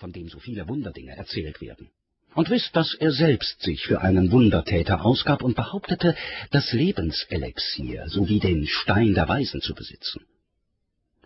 [0.00, 1.90] von dem so viele Wunderdinge erzählt werden.
[2.34, 6.16] Und wisst, dass er selbst sich für einen Wundertäter ausgab und behauptete,
[6.50, 10.22] das Lebenselixier sowie den Stein der Weisen zu besitzen.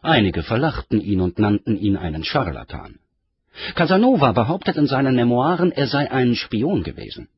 [0.02, 2.98] Einige verlachten ihn und nannten ihn einen Scharlatan.
[3.74, 7.28] Casanova behauptet in seinen Memoiren, er sei ein Spion gewesen.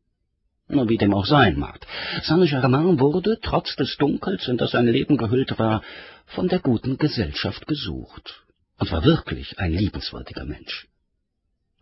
[0.69, 1.87] Nur wie dem auch sein mag,
[2.23, 5.83] Saint-Germain wurde, trotz des Dunkels, in das sein Leben gehüllt war,
[6.25, 8.45] von der guten Gesellschaft gesucht
[8.79, 10.89] und war wirklich ein liebenswürdiger Mensch.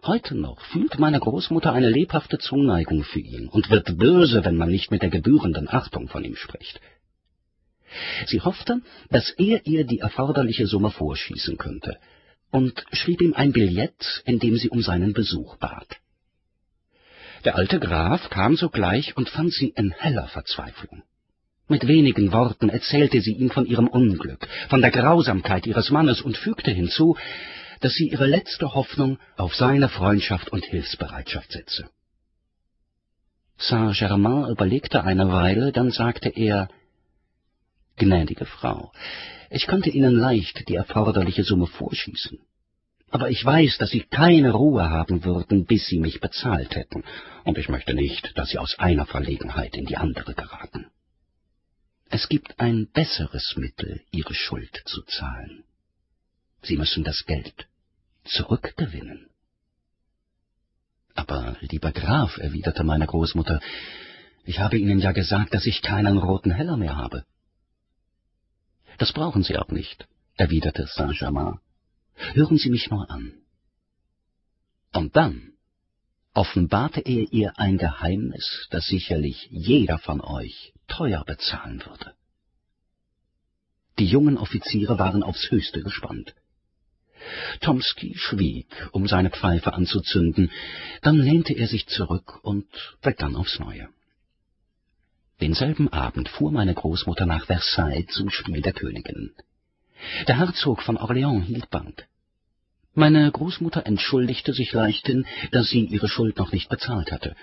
[0.07, 4.69] Heute noch fühlt meine Großmutter eine lebhafte Zuneigung für ihn und wird böse, wenn man
[4.69, 6.79] nicht mit der gebührenden Achtung von ihm spricht.
[8.27, 11.97] Sie hoffte, dass er ihr die erforderliche Summe vorschießen könnte,
[12.51, 15.97] und schrieb ihm ein Billett, in dem sie um seinen Besuch bat.
[17.47, 21.03] Der alte Graf kam sogleich und fand sie in heller Verzweiflung.
[21.67, 26.37] Mit wenigen Worten erzählte sie ihm von ihrem Unglück, von der Grausamkeit ihres Mannes und
[26.37, 27.17] fügte hinzu,
[27.81, 31.89] dass sie ihre letzte Hoffnung auf seine Freundschaft und Hilfsbereitschaft setze.
[33.57, 36.69] Saint-Germain überlegte eine Weile, dann sagte er,
[37.97, 38.93] »Gnädige Frau,
[39.51, 42.39] ich könnte Ihnen leicht die erforderliche Summe vorschießen.
[43.11, 47.05] Aber ich weiß, dass Sie keine Ruhe haben würden, bis Sie mich bezahlt hätten,
[47.45, 50.89] und ich möchte nicht, dass Sie aus einer Verlegenheit in die andere geraten.
[52.11, 55.63] Es gibt ein besseres Mittel, Ihre Schuld zu zahlen.
[56.65, 57.67] Sie müssen das Geld
[58.25, 59.29] zurückgewinnen.
[61.15, 63.61] Aber, lieber Graf, erwiderte meine Großmutter,
[64.45, 67.25] ich habe Ihnen ja gesagt, dass ich keinen roten Heller mehr habe.
[68.99, 71.61] Das brauchen Sie auch nicht, erwiderte Saint-Germain.
[72.33, 73.33] Hören Sie mich nur an.
[74.93, 75.53] Und dann
[76.33, 82.15] offenbarte er ihr ein Geheimnis, das sicherlich jeder von euch teuer bezahlen würde.
[83.99, 86.35] Die jungen Offiziere waren aufs höchste gespannt.
[87.61, 90.51] Tomsky schwieg, um seine Pfeife anzuzünden,
[91.03, 92.67] dann lehnte er sich zurück und
[93.03, 93.89] begann aufs Neue.
[95.41, 99.33] Denselben Abend fuhr meine Großmutter nach Versailles zum Spiel der Königin.
[100.29, 102.07] Der Herzog von Orléans hielt Bank.
[102.95, 107.35] Meine Großmutter entschuldigte sich leichthin, dass sie ihre Schuld noch nicht bezahlt hatte.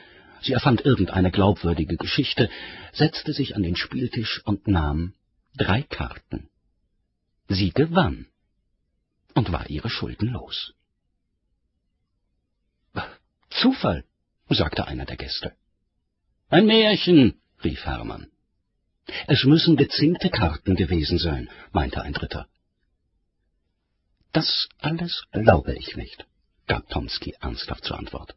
[0.41, 2.49] Sie erfand irgendeine glaubwürdige Geschichte,
[2.93, 5.13] setzte sich an den Spieltisch und nahm
[5.57, 6.49] drei Karten.
[7.49, 8.27] Sie gewann
[9.33, 10.73] und war ihre Schulden los.
[13.49, 14.03] Zufall,
[14.49, 15.53] sagte einer der Gäste.
[16.49, 18.27] Ein Märchen, rief Hermann.
[19.27, 22.47] Es müssen gezinkte Karten gewesen sein, meinte ein Dritter.
[24.31, 26.25] Das alles glaube ich nicht,
[26.67, 28.35] gab Tomsky ernsthaft zur Antwort.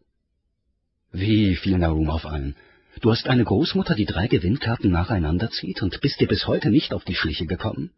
[1.12, 2.56] Wie, fiel Narum auf einen.
[3.00, 6.92] Du hast eine Großmutter, die drei Gewinnkarten nacheinander zieht und bist dir bis heute nicht
[6.92, 7.92] auf die Schliche gekommen?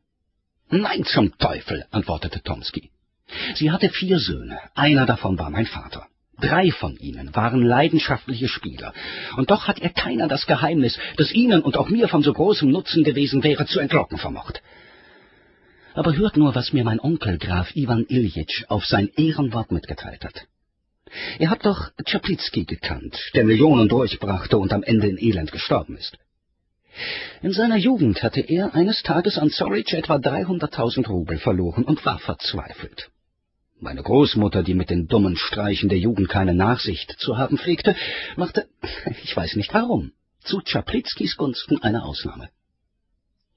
[0.71, 2.91] Nein, zum Teufel, antwortete Tomsky.
[3.55, 6.07] Sie hatte vier Söhne, einer davon war mein Vater.
[6.41, 8.93] Drei von ihnen waren leidenschaftliche Spieler,
[9.37, 12.71] und doch hat ihr keiner das Geheimnis, das ihnen und auch mir von so großem
[12.71, 14.61] Nutzen gewesen wäre, zu entlocken vermocht.
[15.95, 20.47] Aber hört nur, was mir mein Onkel Graf Iwan Iljitsch auf sein Ehrenwort mitgeteilt hat.
[21.39, 26.19] Ihr habt doch Czaplitzky gekannt, der Millionen durchbrachte und am Ende in Elend gestorben ist.
[27.43, 32.19] In seiner Jugend hatte er eines Tages an Zorich etwa 300.000 Rubel verloren und war
[32.19, 33.11] verzweifelt.
[33.79, 37.95] Meine Großmutter, die mit den dummen Streichen der Jugend keine Nachsicht zu haben pflegte,
[38.37, 38.69] machte,
[39.23, 42.49] ich weiß nicht warum, zu Czaplickis Gunsten eine Ausnahme.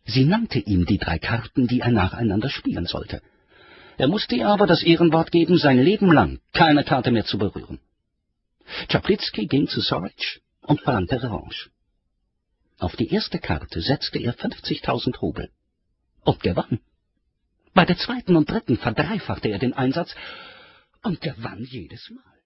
[0.05, 3.21] Sie nannte ihm die drei Karten, die er nacheinander spielen sollte.
[3.97, 7.79] Er musste ihr aber das Ehrenwort geben, sein Leben lang keine Karte mehr zu berühren.
[8.87, 11.69] Czaplitzky ging zu Sorich und verlangte Revanche.
[12.79, 15.51] Auf die erste Karte setzte er 50.000 Rubel
[16.23, 16.79] und gewann.
[17.73, 20.15] Bei der zweiten und dritten verdreifachte er den Einsatz
[21.03, 22.38] und gewann jedes Mal.